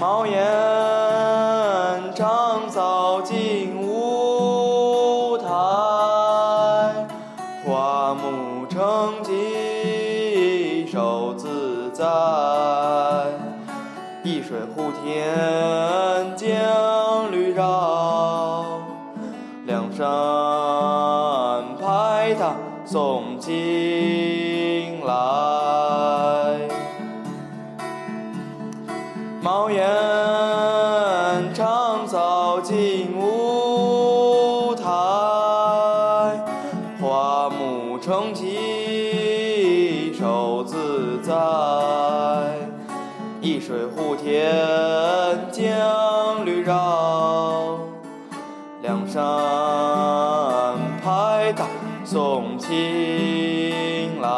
[0.00, 0.34] 茅檐
[2.14, 5.46] 长扫净无苔，
[7.66, 12.06] 花木成畦手自在。
[14.24, 18.64] 一水护田将绿绕，
[19.66, 20.06] 两山
[21.78, 22.54] 排塔
[22.86, 25.89] 送青来。
[29.42, 29.80] 茅檐
[31.54, 34.84] 长扫净无苔，
[37.00, 41.32] 花木成畦手自在。
[43.40, 44.46] 一水护田
[45.50, 47.78] 将绿绕，
[48.82, 49.24] 两山
[51.02, 51.64] 排塔
[52.04, 52.68] 送青
[54.20, 54.28] 来